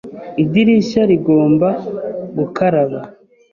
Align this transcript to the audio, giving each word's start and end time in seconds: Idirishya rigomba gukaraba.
Idirishya 0.43 1.01
rigomba 1.11 1.69
gukaraba. 2.37 3.01